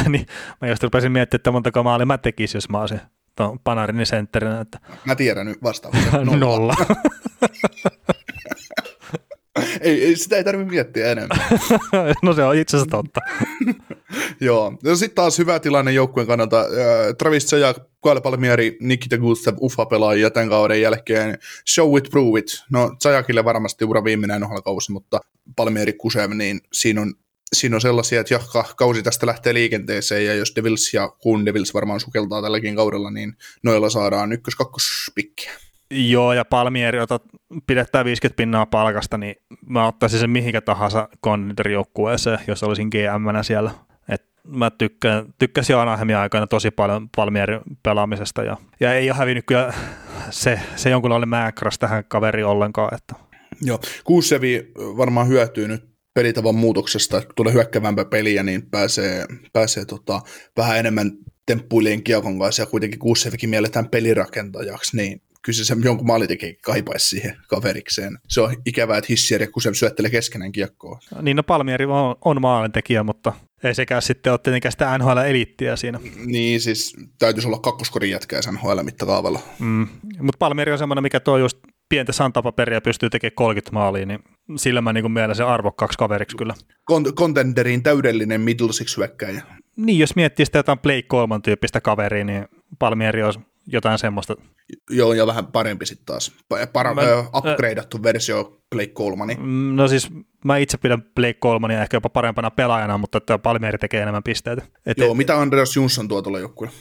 niin, 0.09 0.27
mä 0.61 0.69
just 0.69 0.83
rupesin 0.83 1.13
miettimään, 1.13 1.39
että 1.41 1.51
montako 1.51 1.83
maalia 1.83 2.07
mä 2.07 2.19
tekisin, 2.19 2.57
jos 2.57 2.69
mä 2.69 2.81
olisin 2.81 3.01
tuon 3.37 3.59
Panarin 3.65 4.07
sentterinä. 4.07 4.61
Että... 4.61 4.79
Mä 5.05 5.15
tiedän 5.15 5.47
nyt 5.47 5.63
vastauksen. 5.63 6.05
Nolla. 6.13 6.37
Nolla. 6.37 6.75
ei, 9.81 10.05
ei, 10.05 10.17
sitä 10.17 10.37
ei 10.37 10.45
tarvitse 10.45 10.71
miettiä 10.71 11.13
enemmän. 11.13 11.39
no 12.23 12.33
se 12.33 12.45
on 12.45 12.57
itse 12.57 12.77
asiassa 12.77 12.91
totta. 12.91 13.21
Joo. 14.41 14.79
No 14.85 14.97
sitten 14.97 15.15
taas 15.15 15.39
hyvä 15.39 15.61
tilanne 15.61 15.93
joukkueen 15.93 16.27
kannalta. 16.27 16.61
Äh, 16.61 16.67
Travis 17.19 17.47
Zajac, 17.47 17.77
Kyle 18.03 18.21
Palmieri, 18.21 18.77
Nikita 18.81 19.19
Gustav, 19.19 19.55
Ufa 19.61 19.87
pelaajia 19.87 20.31
tämän 20.31 20.49
kauden 20.49 20.81
jälkeen. 20.81 21.39
Show 21.75 21.99
it, 21.99 22.11
prove 22.11 22.39
it. 22.39 22.47
No 22.71 22.97
Zajacille 23.03 23.45
varmasti 23.45 23.85
ura 23.85 24.05
viimeinen 24.05 24.43
kausi, 24.65 24.93
mutta 24.93 25.21
Palmieri 25.57 25.93
Kusev, 25.93 26.31
niin 26.31 26.61
siinä 26.73 27.01
on 27.01 27.15
siinä 27.53 27.77
on 27.77 27.81
sellaisia, 27.81 28.21
että 28.21 28.35
jahka 28.35 28.65
kausi 28.77 29.03
tästä 29.03 29.27
lähtee 29.27 29.55
liikenteeseen, 29.55 30.27
ja 30.27 30.35
jos 30.35 30.53
Devils 30.57 30.95
ja 30.95 31.09
kun 31.09 31.47
Devils 31.47 31.75
varmaan 31.75 32.01
sukeltaa 32.01 32.43
tälläkin 32.43 32.77
kaudella, 32.77 33.11
niin 33.11 33.37
noilla 33.63 33.91
saadaan 33.91 34.33
ykkös-kakkospikkiä. 34.33 35.53
Joo, 35.93 36.33
ja 36.33 36.45
Palmieri 36.45 37.01
otat, 37.01 37.23
pidettää 37.67 38.05
50 38.05 38.37
pinnaa 38.37 38.67
palkasta, 38.67 39.19
niin 39.19 39.35
mä 39.67 39.87
ottaisin 39.87 40.21
sen 40.21 40.31
mihinkä 40.31 40.61
tahansa 40.61 41.09
konditoриjoukkueeseen, 41.21 42.39
jos 42.47 42.63
olisin 42.63 42.89
gm 42.89 43.43
siellä. 43.43 43.71
Et 44.09 44.23
mä 44.47 44.71
tykkään, 44.71 45.27
tykkäsin 45.39 45.77
Anahemia 45.77 46.21
aikana 46.21 46.47
tosi 46.47 46.71
paljon 46.71 47.09
Palmierin 47.17 47.61
pelaamisesta, 47.83 48.43
ja, 48.43 48.57
ja 48.81 48.95
ei 48.95 49.11
ole 49.11 49.19
hävinnyt 49.19 49.45
kyllä 49.47 49.73
se, 50.31 50.61
se 50.77 50.91
jonkunlainen 50.91 51.29
määkräs 51.29 51.79
tähän 51.79 52.05
kaveri 52.09 52.45
ollenkaan. 52.45 52.95
Että. 52.95 53.15
Joo, 53.63 53.81
Kuusevi 54.05 54.73
varmaan 54.77 55.29
hyötyy 55.29 55.69
nyt 55.69 55.93
pelitavan 56.15 56.55
muutoksesta, 56.55 57.19
että 57.19 57.33
tulee 57.37 57.53
hyökkävämpää 57.53 58.05
peliä, 58.05 58.43
niin 58.43 58.71
pääsee, 58.71 59.27
pääsee 59.53 59.85
tota, 59.85 60.21
vähän 60.57 60.79
enemmän 60.79 61.13
temppuilien 61.47 62.03
kiekon 62.03 62.39
kanssa 62.39 62.63
ja 62.63 62.67
kuitenkin 62.67 62.99
Kuusevikin 62.99 63.51
mielletään 63.51 63.89
pelirakentajaksi, 63.89 64.97
niin 64.97 65.23
kyllä 65.43 65.65
se 65.65 65.77
jonkun 65.85 66.07
maalitekijä 66.07 66.55
kaipaisi 66.63 67.09
siihen 67.09 67.37
kaverikseen. 67.49 68.19
Se 68.29 68.41
on 68.41 68.57
ikävää, 68.67 68.99
että 68.99 69.07
hissiä 69.09 69.47
kun 69.47 69.63
se 69.63 69.75
syöttelee 69.75 70.11
keskenään 70.11 70.53
kiekkoa. 70.53 70.99
Niin, 71.23 71.37
no 71.37 71.43
Palmieri 71.43 71.85
on, 71.85 72.17
on 72.25 72.41
maalintekijä, 72.41 73.03
mutta 73.03 73.33
ei 73.65 73.75
sekään 73.75 74.03
sitten 74.03 74.33
ole 74.33 74.41
tietenkään 74.43 74.73
sitä 74.73 74.99
NHL-eliittiä 74.99 75.77
siinä. 75.77 76.01
Niin, 76.27 76.61
siis 76.61 76.97
täytyisi 77.19 77.49
olla 77.49 77.59
kakkoskorin 77.59 78.11
jätkää 78.11 78.43
sen 78.43 78.55
NHL-mittakaavalla. 78.55 79.41
Mm. 79.59 79.89
Mutta 80.19 80.39
Palmieri 80.39 80.73
on 80.73 80.79
semmoinen, 80.79 81.03
mikä 81.03 81.21
tuo 81.21 81.39
just 81.39 81.59
pientä 81.89 82.13
santapaperia 82.13 82.81
pystyy 82.81 83.11
tekemään 83.11 83.35
30 83.35 83.73
maalia, 83.73 84.07
niin 84.07 84.19
sillä 84.57 84.81
mä 84.81 84.93
niin 84.93 85.13
mielen 85.13 85.37
se 85.37 85.43
arvokkaaksi 85.43 85.99
kaveriksi 85.99 86.37
kyllä. 86.37 86.55
Kont- 86.93 87.83
täydellinen 87.83 88.41
middle 88.41 88.73
six 88.73 88.97
hyökkäjä. 88.97 89.43
Niin, 89.77 89.99
jos 89.99 90.17
miettii 90.17 90.47
sitä 90.47 90.59
jotain 90.59 90.79
Blake 90.79 91.03
Coleman 91.03 91.43
tyyppistä 91.43 91.81
kaveria, 91.81 92.25
niin 92.25 92.45
Palmieri 92.79 93.23
olisi 93.23 93.41
jotain 93.67 93.99
semmoista. 93.99 94.35
Joo, 94.91 95.13
ja 95.13 95.27
vähän 95.27 95.47
parempi 95.47 95.87
sitten 95.87 96.07
taas. 96.07 96.33
Para- 96.55 96.95
Mä- 96.95 97.03
upgradeattu 97.39 98.03
versio 98.03 98.59
Blake 98.71 98.93
Colemani. 98.93 99.35
Mm, 99.41 99.77
No 99.77 99.89
siis 99.89 100.11
mä 100.45 100.57
itse 100.57 100.79
pidän 100.79 101.03
Blake 101.03 101.35
Colemania 101.43 101.83
ehkä 101.83 101.97
jopa 101.97 102.09
parempana 102.09 102.51
pelaajana, 102.51 102.99
mutta 102.99 103.19
että 103.19 103.39
Palmieri 103.39 103.79
tekee 103.79 104.03
enemmän 104.03 104.23
pisteitä. 104.23 104.63
Et 104.87 104.99
Joo, 104.99 105.15
mitä 105.15 105.41
Andreas 105.41 105.77
Jonsson 105.77 106.09
tuo 106.09 106.23
tuolla 106.23 106.39
joukkueelle? 106.39 106.77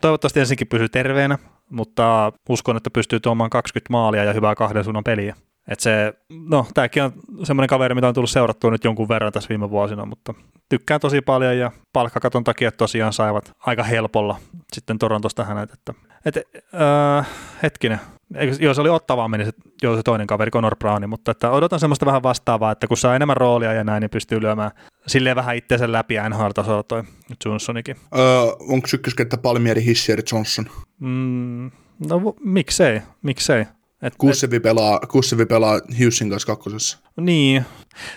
Toivottavasti 0.00 0.40
ensinkin 0.40 0.66
pysyy 0.66 0.88
terveenä, 0.88 1.38
mutta 1.70 2.32
uskon, 2.48 2.76
että 2.76 2.90
pystyy 2.90 3.20
tuomaan 3.20 3.50
20 3.50 3.92
maalia 3.92 4.24
ja 4.24 4.32
hyvää 4.32 4.54
kahden 4.54 4.84
suunnan 4.84 5.04
peliä. 5.04 5.36
Et 5.68 5.80
se, 5.80 6.14
no 6.48 6.66
tämäkin 6.74 7.02
on 7.02 7.12
semmoinen 7.44 7.68
kaveri, 7.68 7.94
mitä 7.94 8.08
on 8.08 8.14
tullut 8.14 8.30
seurattua 8.30 8.70
nyt 8.70 8.84
jonkun 8.84 9.08
verran 9.08 9.32
tässä 9.32 9.48
viime 9.48 9.70
vuosina, 9.70 10.04
mutta 10.06 10.34
tykkään 10.68 11.00
tosi 11.00 11.20
paljon 11.20 11.58
ja 11.58 11.70
palkkakaton 11.92 12.44
takia 12.44 12.72
tosiaan 12.72 13.12
saivat 13.12 13.52
aika 13.58 13.82
helpolla 13.82 14.36
sitten 14.72 14.98
Torontosta 14.98 15.44
hänet. 15.44 15.72
Että, 15.72 15.94
et, 16.26 16.36
äh, 16.74 17.26
hetkinen, 17.62 18.00
Eikö, 18.34 18.56
joo 18.60 18.74
se 18.74 18.80
oli 18.80 18.88
ottavaa 18.88 19.28
meni 19.28 19.44
se, 19.44 19.52
joo, 19.82 19.96
se 19.96 20.02
toinen 20.02 20.26
kaveri 20.26 20.50
Conor 20.50 20.76
Browni, 20.76 21.06
mutta 21.06 21.30
että 21.30 21.50
odotan 21.50 21.80
semmoista 21.80 22.06
vähän 22.06 22.22
vastaavaa, 22.22 22.72
että 22.72 22.86
kun 22.86 22.96
saa 22.96 23.16
enemmän 23.16 23.36
roolia 23.36 23.72
ja 23.72 23.84
näin, 23.84 24.00
niin 24.00 24.10
pystyy 24.10 24.40
lyömään 24.40 24.70
silleen 25.06 25.36
vähän 25.36 25.56
itseensä 25.56 25.92
läpi 25.92 26.14
NHL-tasolla 26.28 26.82
toi 26.82 27.02
Johnsonikin. 27.44 27.96
Öö, 28.18 28.24
onko 28.68 28.88
ykköskenttä 28.94 29.38
Palmieri, 29.38 29.84
Hissier, 29.84 30.22
Johnson? 30.32 30.66
Mm, 31.00 31.70
no 32.08 32.34
miksei, 32.44 33.02
miksei. 33.22 33.64
Et, 34.02 34.14
Kussevi 34.18 34.60
pelaa, 34.60 35.00
Kussevi 35.00 35.46
pelaa 35.46 35.80
Hughesin 35.98 36.30
kanssa 36.30 36.46
kakkosessa. 36.46 36.98
niin, 37.20 37.64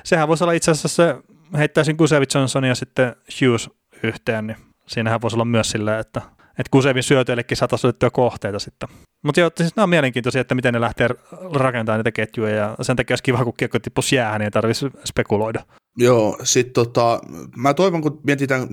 sehän 0.03 0.27
voisi 0.27 0.43
olla 0.43 0.53
itse 0.53 0.71
asiassa 0.71 0.89
se, 0.89 1.15
heittäisin 1.57 1.97
Kusevic 1.97 2.35
Johnson 2.35 2.63
ja 2.63 2.75
sitten 2.75 3.15
Hughes 3.41 3.69
yhteen, 4.03 4.47
niin 4.47 4.57
siinähän 4.87 5.21
voisi 5.21 5.35
olla 5.35 5.45
myös 5.45 5.71
silleen, 5.71 5.99
että 5.99 6.21
että 6.59 6.71
Kusevin 6.71 7.03
syötöillekin 7.03 7.57
saataisiin 7.57 7.89
otettua 7.89 8.09
kohteita 8.09 8.59
sitten. 8.59 8.89
Mutta 9.23 9.41
joo, 9.41 9.51
siis 9.57 9.75
nämä 9.75 9.83
on 9.83 9.89
mielenkiintoisia, 9.89 10.41
että 10.41 10.55
miten 10.55 10.73
ne 10.73 10.81
lähtee 10.81 11.09
rakentamaan 11.53 11.99
niitä 11.99 12.11
ketjuja, 12.11 12.55
ja 12.55 12.75
sen 12.81 12.95
takia 12.95 13.13
olisi 13.13 13.23
kiva, 13.23 13.43
kun 13.43 13.53
kiekko 13.57 13.79
tippuisi 13.79 14.15
jäähän, 14.15 14.39
niin 14.39 14.45
ei 14.45 14.51
tarvitsisi 14.51 14.91
spekuloida. 15.05 15.63
Joo, 15.97 16.37
sit 16.43 16.73
tota, 16.73 17.19
mä 17.57 17.73
toivon, 17.73 18.01
kun 18.01 18.21
mietitään 18.23 18.67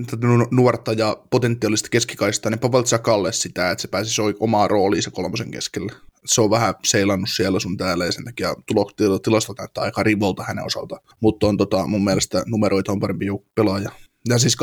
nuorta 0.51 0.93
ja 0.93 1.17
potentiaalista 1.29 1.89
keskikaistaa, 1.89 2.49
niin 2.49 2.59
Pavel 2.59 2.83
Zakalle 2.83 3.31
sitä, 3.31 3.71
että 3.71 3.81
se 3.81 3.87
pääsisi 3.87 4.21
omaa 4.39 4.67
rooliinsa 4.67 5.11
kolmosen 5.11 5.51
keskelle. 5.51 5.91
Se 6.25 6.41
on 6.41 6.49
vähän 6.49 6.73
seilannut 6.85 7.29
siellä 7.35 7.59
sun 7.59 7.77
täällä 7.77 8.05
ja 8.05 8.11
sen 8.11 8.25
takia 8.25 8.55
tilastot 9.23 9.57
näyttää 9.57 9.83
aika 9.83 10.03
rivolta 10.03 10.43
hänen 10.43 10.65
osalta. 10.65 11.01
Mutta 11.19 11.47
on 11.47 11.57
tota, 11.57 11.87
mun 11.87 12.03
mielestä 12.03 12.43
numeroita 12.45 12.91
on 12.91 12.99
parempi 12.99 13.25
pelaaja. 13.55 13.91
Ja 14.29 14.39
siis 14.39 14.57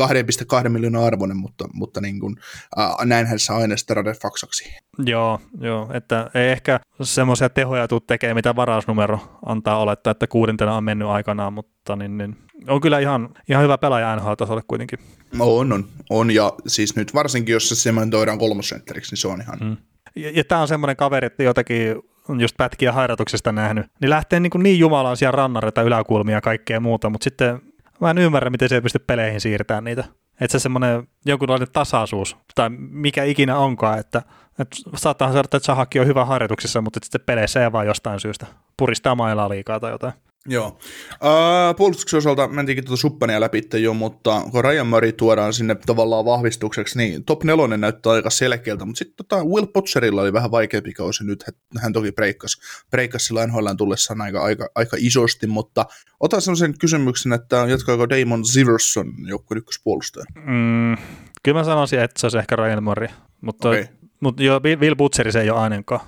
2,2 0.63 0.69
miljoonaa 0.69 1.05
arvoinen, 1.05 1.37
mutta, 1.37 1.65
mutta 1.73 2.01
niin 2.01 2.19
kuin, 2.19 2.35
ää, 2.77 3.05
näinhän 3.05 3.39
saa 3.39 3.57
aina 3.57 3.77
sitä 3.77 3.93
rade 3.93 4.13
faksaksi. 4.13 4.75
Joo, 5.05 5.41
joo, 5.61 5.89
että 5.93 6.29
ei 6.33 6.49
ehkä 6.49 6.79
semmoisia 7.01 7.49
tehoja 7.49 7.87
tuu 7.87 7.99
tekemään, 7.99 8.35
mitä 8.35 8.55
varausnumero 8.55 9.39
antaa 9.45 9.77
olettaa, 9.77 10.11
että 10.11 10.27
kuudentena 10.27 10.75
on 10.75 10.83
mennyt 10.83 11.07
aikanaan, 11.07 11.53
mutta 11.53 11.95
niin, 11.95 12.17
niin, 12.17 12.37
on 12.67 12.81
kyllä 12.81 12.99
ihan, 12.99 13.29
ihan 13.49 13.63
hyvä 13.63 13.77
pelaaja 13.77 14.15
NHL-tasolle 14.15 14.61
kuitenkin. 14.67 14.99
On, 15.39 15.73
on, 15.73 15.85
on. 16.09 16.31
Ja 16.31 16.53
siis 16.67 16.95
nyt 16.95 17.13
varsinkin, 17.13 17.53
jos 17.53 17.69
se 17.69 17.75
sementoidaan 17.75 18.39
kolmosentteriksi, 18.39 19.11
niin 19.11 19.17
se 19.17 19.27
on 19.27 19.41
ihan... 19.41 19.59
Mm. 19.61 19.77
Ja, 20.15 20.31
ja 20.31 20.43
tämä 20.43 20.61
on 20.61 20.67
semmoinen 20.67 20.95
kaveri, 20.95 21.27
että 21.27 21.43
jotakin 21.43 21.95
on 22.29 22.41
just 22.41 22.57
pätkiä 22.57 22.91
hairatuksesta 22.91 23.51
nähnyt, 23.51 23.85
niin 24.01 24.09
lähtee 24.09 24.39
niin, 24.39 24.51
niin 24.57 24.79
jumalaisia 24.79 25.31
rannareita, 25.31 25.81
yläkulmia 25.81 26.35
ja 26.35 26.41
kaikkea 26.41 26.79
muuta, 26.79 27.09
mutta 27.09 27.23
sitten 27.23 27.61
mä 28.01 28.09
en 28.09 28.17
ymmärrä, 28.17 28.49
miten 28.49 28.69
se 28.69 28.75
ei 28.75 28.81
pysty 28.81 28.99
peleihin 28.99 29.41
siirtämään 29.41 29.83
niitä. 29.83 30.03
Että 30.41 30.51
se 30.51 30.61
semmoinen 30.61 31.07
jonkunlainen 31.25 31.67
tasaisuus, 31.73 32.37
tai 32.55 32.69
mikä 32.77 33.23
ikinä 33.23 33.57
onkaan, 33.57 33.99
että, 33.99 34.21
että 34.59 34.75
saattaa 34.95 35.27
sanoa, 35.27 35.41
että 35.41 35.59
Zahakki 35.59 35.99
on 35.99 36.07
hyvä 36.07 36.25
harjoituksissa, 36.25 36.81
mutta 36.81 36.99
sitten 37.03 37.21
peleissä 37.25 37.63
ei 37.63 37.71
vaan 37.71 37.87
jostain 37.87 38.19
syystä 38.19 38.45
puristaa 38.77 39.15
mailaa 39.15 39.49
liikaa 39.49 39.79
tai 39.79 39.91
jotain. 39.91 40.13
Joo. 40.49 40.67
Uh, 40.67 41.75
puolustuksen 41.77 42.17
osalta 42.17 42.47
mentiinkin 42.47 42.85
tuota 42.85 43.01
suppania 43.01 43.39
läpi 43.39 43.61
jo, 43.81 43.93
mutta 43.93 44.41
kun 44.51 44.63
Ryan 44.63 44.87
Murray 44.87 45.11
tuodaan 45.11 45.53
sinne 45.53 45.75
tavallaan 45.85 46.25
vahvistukseksi, 46.25 46.97
niin 46.97 47.25
top 47.25 47.43
nelonen 47.43 47.81
näyttää 47.81 48.11
aika 48.11 48.29
selkeältä, 48.29 48.85
mutta 48.85 48.99
sitten 48.99 49.15
tota 49.15 49.43
Will 49.43 49.65
Potterilla 49.65 50.21
oli 50.21 50.33
vähän 50.33 50.51
vaikeampi 50.51 50.93
kausi 50.93 51.23
nyt, 51.23 51.43
hän 51.81 51.93
toki 51.93 52.11
breikkasi, 52.11 52.61
breikkasi 52.91 53.25
sillä 53.25 53.47
NHL 53.47 53.67
tullessaan 53.77 54.21
aika, 54.21 54.43
aika, 54.43 54.69
aika 54.75 54.97
isosti, 54.99 55.47
mutta 55.47 55.85
otan 56.19 56.41
sellaisen 56.41 56.77
kysymyksen, 56.79 57.33
että 57.33 57.55
jatkaako 57.55 58.09
Damon 58.09 58.45
Ziverson 58.45 59.13
joukkueen 59.27 59.57
ykköspuolustaja? 59.57 60.25
Mm, 60.35 60.97
kyllä 61.43 61.59
mä 61.59 61.63
sanoisin, 61.63 61.99
että 61.99 62.19
se 62.19 62.25
olisi 62.25 62.37
ehkä 62.37 62.55
Ryan 62.55 62.83
Murray, 62.83 63.09
mutta, 63.41 63.69
okay. 63.69 63.85
mutta 64.19 64.43
jo, 64.43 64.61
Will 64.79 64.95
Butcheri 64.95 65.31
se 65.31 65.41
ei 65.41 65.49
ole 65.49 65.59
ainakaan. 65.59 66.01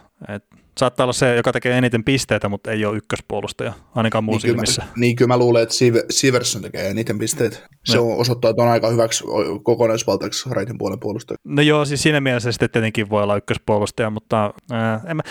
Saattaa 0.78 1.04
olla 1.04 1.14
se, 1.14 1.36
joka 1.36 1.52
tekee 1.52 1.78
eniten 1.78 2.04
pisteitä, 2.04 2.50
mutta 2.50 2.72
ei 2.72 2.86
ole 2.86 2.98
ykköspuolustaja, 2.98 3.74
ainakaan 3.96 4.24
muun 4.24 4.34
Niin 4.36 4.42
kyllä, 4.42 4.54
silmissä. 4.56 4.82
mä, 4.82 4.88
niin 4.96 5.16
kyllä 5.16 5.28
mä 5.28 5.38
luulen, 5.38 5.64
että 5.64 5.76
Siver- 5.76 6.06
Siverson 6.10 6.62
tekee 6.62 6.90
eniten 6.90 7.18
pisteet. 7.20 7.64
Se 7.86 7.98
No. 7.98 8.18
osoittaa, 8.18 8.50
että 8.52 8.62
on 8.64 8.70
aika 8.70 8.90
hyväksi 8.90 9.24
kokonaisvaltaiseksi 9.64 10.50
raitin 10.52 10.78
puolen 10.78 11.00
puolustaja. 11.00 11.38
No 11.44 11.62
joo, 11.62 11.86
siis 11.86 12.04
siinä 12.04 12.22
mielessä 12.22 12.52
sitten 12.52 12.70
tietenkin 12.70 13.10
voi 13.10 13.24
olla 13.24 13.38
ykköspuolustaja, 13.38 14.10
mutta 14.10 14.54
ää, 14.72 15.02
en 15.08 15.18
mä, 15.18 15.24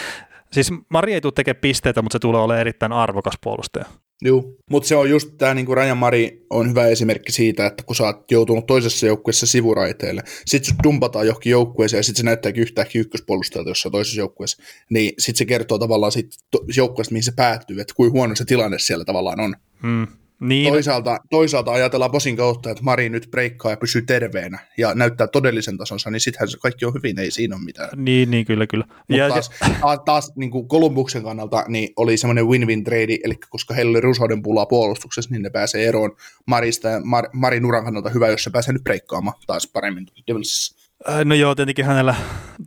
siis 0.52 0.72
Mari 0.88 1.14
ei 1.14 1.20
tule 1.20 1.32
tekemään 1.32 1.60
pisteitä, 1.60 2.02
mutta 2.02 2.14
se 2.14 2.18
tulee 2.18 2.40
olemaan 2.40 2.60
erittäin 2.60 2.92
arvokas 2.92 3.34
puolustaja. 3.40 3.84
Joo, 4.22 4.44
mutta 4.70 4.88
se 4.88 4.96
on 4.96 5.10
just 5.10 5.30
tämä 5.38 5.54
niinku 5.54 5.74
Rajan 5.74 5.98
Mari 5.98 6.46
on 6.50 6.70
hyvä 6.70 6.86
esimerkki 6.86 7.32
siitä, 7.32 7.66
että 7.66 7.82
kun 7.86 7.96
sä 7.96 8.04
oot 8.04 8.30
joutunut 8.30 8.66
toisessa 8.66 9.06
joukkueessa 9.06 9.46
sivuraiteille, 9.46 10.22
sit 10.46 10.64
sut 10.64 10.76
dumpataan 10.84 11.26
johonkin 11.26 11.50
joukkueeseen 11.50 11.98
ja 11.98 12.02
sit 12.02 12.16
se 12.16 12.22
näyttääkin 12.22 12.62
yhtäkkiä 12.62 13.00
ykköspuolustajalta 13.00 13.70
jossain 13.70 13.92
toisessa 13.92 14.20
joukkueessa, 14.20 14.62
niin 14.90 15.12
sit 15.18 15.36
se 15.36 15.44
kertoo 15.44 15.78
tavallaan 15.78 16.12
siitä 16.12 16.36
joukkueesta, 16.76 17.12
mihin 17.12 17.24
se 17.24 17.32
päättyy, 17.36 17.80
että 17.80 17.94
kuinka 17.96 18.12
huono 18.12 18.34
se 18.34 18.44
tilanne 18.44 18.78
siellä 18.78 19.04
tavallaan 19.04 19.40
on. 19.40 19.54
Mm. 19.82 20.06
Niin, 20.40 20.72
Toisaalta, 20.72 21.18
toisaalta 21.30 21.72
ajatellaan 21.72 22.10
posin 22.10 22.36
kautta, 22.36 22.70
että 22.70 22.82
Mari 22.82 23.08
nyt 23.08 23.28
breikkaa 23.30 23.72
ja 23.72 23.76
pysyy 23.76 24.02
terveenä 24.02 24.58
ja 24.78 24.94
näyttää 24.94 25.26
todellisen 25.26 25.78
tasonsa, 25.78 26.10
niin 26.10 26.20
sittenhän 26.20 26.48
se 26.48 26.58
kaikki 26.58 26.84
on 26.84 26.94
hyvin, 26.94 27.18
ei 27.18 27.30
siinä 27.30 27.56
ole 27.56 27.64
mitään. 27.64 27.88
niin, 27.96 28.30
niin 28.30 28.46
kyllä, 28.46 28.66
kyllä. 28.66 28.84
Mutta 28.88 29.14
Ja, 29.14 29.28
taas, 29.28 29.50
taas, 29.80 30.00
taas 30.04 30.32
niin 30.36 30.50
kuin 30.50 30.68
Columbuksen 30.68 31.22
kannalta 31.22 31.64
niin 31.68 31.88
oli 31.96 32.16
semmoinen 32.16 32.46
win-win 32.46 32.84
trade, 32.84 33.18
eli 33.24 33.34
koska 33.48 33.74
heillä 33.74 33.90
oli 33.90 34.00
Rusoden 34.00 34.42
pulaa 34.42 34.66
puolustuksessa, 34.66 35.30
niin 35.30 35.42
ne 35.42 35.50
pääsee 35.50 35.88
eroon 35.88 36.16
Marista 36.46 36.88
ja 36.88 37.00
Mar, 37.04 37.24
Marin 37.32 37.66
uran 37.66 37.84
kannalta 37.84 38.10
hyvä, 38.10 38.28
jos 38.28 38.44
se 38.44 38.50
pääsee 38.50 38.72
nyt 38.72 38.84
breikkaamaan 38.84 39.36
taas 39.46 39.66
paremmin 39.72 40.06
Devilsissä. 40.26 40.76
ja, 41.08 41.24
no 41.24 41.34
joo, 41.34 41.54
tietenkin 41.54 41.84
hänellä 41.84 42.14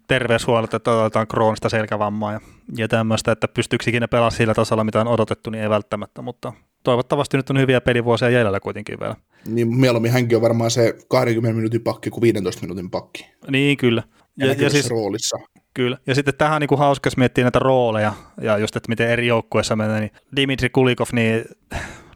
terveyshuolet, 0.08 0.74
että 0.74 0.92
otetaan 0.92 1.28
kroonista 1.28 1.70
selkävammaa 1.70 2.34
ja, 2.34 2.42
ja 2.78 2.88
tämmöistä, 2.88 3.32
että 3.32 3.48
pystyykö 3.48 3.86
ikinä 3.88 4.08
pelaamaan 4.08 4.32
sillä 4.32 4.54
tasolla, 4.54 4.84
mitä 4.84 5.02
on 5.02 5.08
odotettu, 5.08 5.50
niin 5.50 5.64
ei 5.64 5.70
välttämättä, 5.70 6.22
mutta 6.22 6.54
toivottavasti 6.84 7.38
nyt 7.38 7.50
on 7.50 7.60
hyviä 7.60 7.82
pelivuosia 7.82 8.30
jäljellä 8.30 8.60
kuitenkin 8.60 9.00
vielä. 9.00 9.16
Niin 9.48 9.76
mieluummin 9.76 10.12
hänkin 10.12 10.36
on 10.36 10.42
varmaan 10.42 10.72
se 10.72 10.96
20 11.08 11.56
minuutin 11.56 11.82
pakki 11.82 12.10
kuin 12.10 12.22
15 12.22 12.62
minuutin 12.62 12.90
pakki. 12.90 13.30
Niin, 13.48 13.78
kyllä. 13.78 14.04
Ja, 14.38 14.46
Ja, 14.46 14.54
ja, 14.54 14.70
siis, 14.70 14.90
roolissa. 14.90 15.38
Kyllä. 15.74 15.98
Ja 16.08 16.16
sitten 16.16 16.34
tähän 16.38 16.56
on 16.56 16.62
niin 16.62 16.68
kuin 16.68 16.80
hauska, 16.80 17.08
jos 17.08 17.18
miettii 17.18 17.44
näitä 17.44 17.60
rooleja 17.60 18.14
ja 18.42 18.58
just, 18.58 18.76
että 18.76 18.90
miten 18.90 19.10
eri 19.10 19.28
joukkueissa 19.28 19.76
menee, 19.76 20.00
niin 20.00 20.12
Dimitri 20.36 20.70
Kulikov, 20.70 21.08
niin 21.12 21.46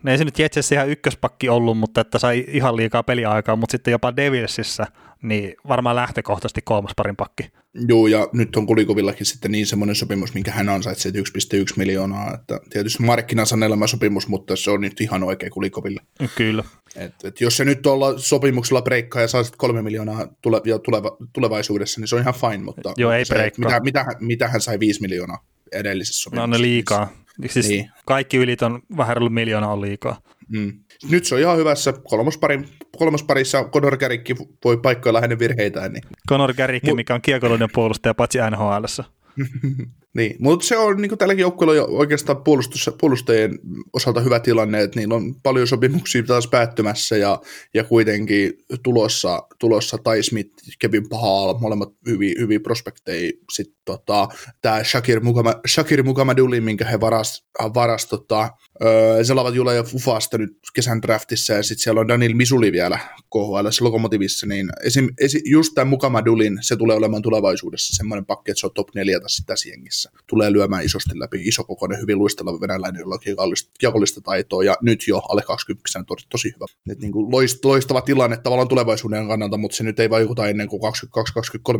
ne 0.03 0.11
ei 0.11 0.17
se 0.17 0.25
nyt 0.25 0.39
Jetsissä 0.39 0.75
ihan 0.75 0.89
ykköspakki 0.89 1.49
ollut, 1.49 1.77
mutta 1.77 2.01
että 2.01 2.19
sai 2.19 2.45
ihan 2.47 2.75
liikaa 2.75 3.03
peliaikaa, 3.03 3.55
mutta 3.55 3.71
sitten 3.71 3.91
jopa 3.91 4.15
Devilsissä, 4.15 4.85
niin 5.23 5.55
varmaan 5.67 5.95
lähtökohtaisesti 5.95 6.61
kolmas 6.61 6.91
parin 6.95 7.15
pakki. 7.15 7.51
Joo, 7.87 8.07
ja 8.07 8.27
nyt 8.33 8.55
on 8.55 8.65
Kulikovillakin 8.65 9.25
sitten 9.25 9.51
niin 9.51 9.65
semmoinen 9.67 9.95
sopimus, 9.95 10.33
minkä 10.33 10.51
hän 10.51 10.69
ansaitsee, 10.69 11.09
että 11.09 11.19
1,1 11.57 11.73
miljoonaa. 11.77 12.33
Että 12.33 12.59
tietysti 12.69 13.03
markkinasanelma 13.03 13.87
sopimus, 13.87 14.27
mutta 14.27 14.55
se 14.55 14.71
on 14.71 14.81
nyt 14.81 15.01
ihan 15.01 15.23
oikein 15.23 15.51
Kulikoville. 15.51 16.01
Kyllä. 16.35 16.63
Et, 16.95 17.13
et 17.23 17.41
jos 17.41 17.57
se 17.57 17.65
nyt 17.65 17.85
olla 17.85 18.17
sopimuksella 18.19 18.81
breikkaa 18.81 19.21
ja 19.21 19.27
saa 19.27 19.43
sitten 19.43 19.57
kolme 19.57 19.81
miljoonaa 19.81 20.27
tule, 20.41 20.61
tuleva, 20.83 21.17
tulevaisuudessa, 21.33 21.99
niin 22.01 22.07
se 22.07 22.15
on 22.15 22.21
ihan 22.21 22.33
fine, 22.33 22.57
mutta 22.63 22.93
Joo, 22.97 23.11
ei 23.11 23.25
se, 23.25 23.33
breikkaa. 23.33 23.65
mitä, 23.79 23.79
mitä, 23.83 24.05
mitä, 24.19 24.47
hän 24.47 24.61
sai 24.61 24.79
viisi 24.79 25.01
miljoonaa 25.01 25.45
edellisessä 25.71 26.29
No 26.29 26.35
sopimuksessa. 26.35 26.57
ne 26.61 26.67
liikaa. 26.67 27.22
Siis 27.47 27.69
Niin. 27.69 27.79
niin. 27.81 27.91
kaikki 28.05 28.37
ylit 28.37 28.61
on 28.61 28.81
vähän 28.97 29.17
ollut 29.17 29.33
miljoona 29.33 29.67
on 29.67 29.81
liikaa. 29.81 30.21
Mm. 30.49 30.73
Nyt 31.11 31.25
se 31.25 31.35
on 31.35 31.41
ihan 31.41 31.57
hyvässä. 31.57 31.93
Kolmosparin, 32.09 32.67
kolmosparissa 32.97 33.63
Conor 33.63 33.97
Garrikki 33.97 34.35
voi 34.65 34.77
paikkoilla 34.77 35.21
hänen 35.21 35.39
virheitään. 35.39 35.93
Niin. 35.93 36.03
Conor 36.29 36.53
Garrick, 36.53 36.85
Mut- 36.87 36.95
mikä 36.95 37.15
on 37.15 37.21
kiekollinen 37.21 37.69
puolustaja 37.73 38.13
paitsi 38.13 38.37
NHLssä. 38.51 39.03
Niin, 40.13 40.35
mutta 40.39 40.65
se 40.65 40.77
on 40.77 41.01
niin 41.01 41.17
tälläkin 41.17 41.41
joukkueella 41.41 41.75
jo 41.75 41.85
oikeastaan 41.89 42.43
puolustus, 42.43 42.89
puolustajien 43.01 43.59
osalta 43.93 44.21
hyvä 44.21 44.39
tilanne, 44.39 44.81
että 44.81 44.99
niillä 44.99 45.15
on 45.15 45.35
paljon 45.43 45.67
sopimuksia 45.67 46.23
taas 46.23 46.47
päättymässä 46.47 47.17
ja, 47.17 47.41
ja 47.73 47.83
kuitenkin 47.83 48.53
tulossa, 48.83 49.43
tulossa 49.59 49.97
Tai 49.97 50.23
Smith, 50.23 50.49
Kevin 50.79 51.09
Pahal, 51.09 51.57
molemmat 51.59 51.89
hyviä, 52.07 52.33
hyviä 52.39 52.59
prospekteja. 52.59 53.31
Sitten 53.51 53.75
tota, 53.85 54.27
tämä 54.61 54.83
Shakir, 54.83 55.19
Mukama, 55.19 55.53
Shakir 55.67 56.03
Mukamaduli, 56.03 56.61
minkä 56.61 56.85
he 56.85 56.99
varas, 56.99 57.45
varas 57.73 58.05
tota, 58.05 58.49
öö, 58.83 59.23
Selavat 59.23 59.55
Jula 59.55 59.73
ja 59.73 59.83
Fufasta 59.83 60.37
nyt 60.37 60.57
kesän 60.73 61.01
draftissa 61.01 61.53
ja 61.53 61.63
sitten 61.63 61.83
siellä 61.83 62.01
on 62.01 62.07
Daniel 62.07 62.33
Misuli 62.33 62.71
vielä 62.71 62.99
KHL 63.33 63.67
Lokomotivissa, 63.81 64.47
niin 64.47 64.69
esim, 64.83 65.09
esim, 65.19 65.41
just 65.45 65.71
tämä 65.75 65.85
Mukamadulin, 65.85 66.57
se 66.61 66.75
tulee 66.75 66.97
olemaan 66.97 67.21
tulevaisuudessa 67.21 67.95
semmoinen 67.95 68.25
pakki, 68.25 68.51
että 68.51 68.59
se 68.59 68.67
on 68.67 68.73
top 68.73 68.87
4 68.95 69.19
tässä 69.45 69.69
jengissä. 69.69 70.02
Tulee 70.27 70.53
lyömään 70.53 70.85
isosti 70.85 71.19
läpi, 71.19 71.41
isokokoinen, 71.41 72.01
hyvin 72.01 72.17
luisteleva 72.17 72.61
venäläinen, 72.61 72.99
jolla 72.99 73.15
on 73.15 73.53
kiekollista 73.79 74.21
taitoa 74.21 74.63
ja 74.63 74.77
nyt 74.81 75.07
jo 75.07 75.17
alle 75.17 75.41
20 75.41 75.99
on 75.99 76.05
tosi, 76.05 76.25
tosi 76.29 76.53
hyvä. 76.55 76.65
Et 76.91 76.99
niin 76.99 77.11
kuin 77.11 77.31
loist, 77.31 77.65
loistava 77.65 78.01
tilanne 78.01 78.37
tavallaan 78.37 78.67
tulevaisuuden 78.67 79.27
kannalta, 79.27 79.57
mutta 79.57 79.77
se 79.77 79.83
nyt 79.83 79.99
ei 79.99 80.09
vaikuta 80.09 80.47
ennen 80.47 80.67
kuin 80.67 80.81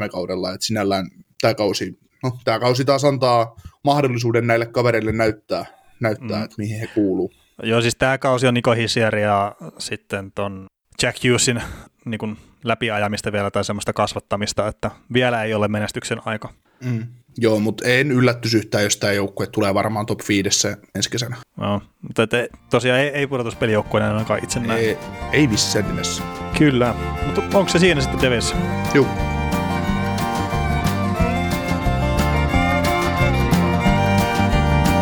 22-23 0.06 0.10
kaudella, 0.10 0.54
että 0.54 0.66
sinällään 0.66 1.08
tämä 1.42 1.54
kausi, 1.54 2.00
no, 2.24 2.38
tämä 2.44 2.60
kausi 2.60 2.86
taas 2.86 3.06
antaa 3.06 3.56
mahdollisuuden 3.84 4.48
näille 4.48 4.66
kavereille 4.66 5.12
näyttää, 5.12 5.66
näyttää 6.00 6.38
mm. 6.38 6.44
että 6.44 6.56
mihin 6.58 6.80
he 6.80 6.88
kuuluu. 6.88 7.34
Joo, 7.64 7.82
siis 7.82 7.96
tämä 7.96 8.18
kausi 8.18 8.48
on 8.48 8.54
Niko 8.54 8.72
Hisier 8.72 9.16
ja 9.16 9.56
sitten 9.78 10.32
ton 10.32 10.68
Jack 11.04 11.24
Hughesin 11.24 11.62
niin 12.06 12.38
läpiajamista 12.64 13.32
vielä 13.32 13.52
tai 13.52 13.66
semmoista 13.66 13.94
kasvattamista, 13.94 14.68
että 14.68 14.92
vielä 15.14 15.44
ei 15.44 15.54
ole 15.54 15.68
menestyksen 15.68 16.22
aika. 16.26 16.50
Mm. 16.84 17.08
Joo, 17.38 17.60
mutta 17.60 17.88
en 17.88 18.12
yllättys 18.12 18.54
yhtään, 18.54 18.84
jos 18.84 18.98
tämä 18.98 19.14
joukkue 19.14 19.48
tulee 19.48 19.74
varmaan 19.74 20.06
top 20.06 20.20
5 20.30 20.68
ensi 20.96 21.10
kesänä. 21.10 21.38
No, 21.58 21.82
mutta 22.02 22.28
te, 22.28 22.50
tosiaan 22.70 23.00
ei, 23.00 23.08
ei 23.08 23.28
pudotuspelijoukkueena 23.28 24.12
ainakaan 24.12 24.44
itse 24.44 24.60
näin. 24.60 24.86
Ei, 24.86 24.98
ei 25.32 25.48
missään 25.48 25.88
nimessä. 25.88 26.24
Kyllä, 26.58 26.96
mutta 27.26 27.42
onko 27.58 27.70
se 27.70 27.80
siinä 27.80 28.02
sitten 28.02 28.22
Devessä? 28.22 28.56
Joo. 28.94 29.08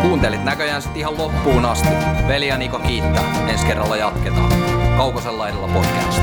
Kuuntelit 0.02 0.44
näköjään 0.44 0.82
sitten 0.82 1.00
ihan 1.00 1.18
loppuun 1.18 1.64
asti. 1.64 1.88
Veli 2.28 2.48
ja 2.48 2.58
Niko 2.58 2.78
kiittää. 2.78 3.48
Ensi 3.48 3.66
kerralla 3.66 3.96
jatketaan. 3.96 4.52
Kaukosella 4.96 5.48
edellä 5.48 5.68
podcast. 5.68 6.22